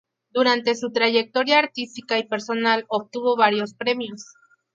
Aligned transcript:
Durante 0.31 0.73
su 0.73 0.91
trayectoria 0.91 1.59
artística 1.59 2.17
y 2.17 2.23
personal 2.23 2.85
obtuvo 2.87 3.37
varios 3.37 3.75
premios. 3.75 4.23